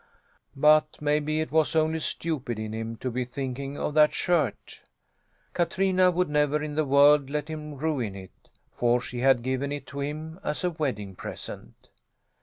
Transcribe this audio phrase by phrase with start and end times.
[0.55, 4.81] But maybe it was only stupid in him to be thinking of that shirt?
[5.53, 9.85] Katrina would never in the world let him ruin it, for she had given it
[9.85, 11.89] to him as a wedding present.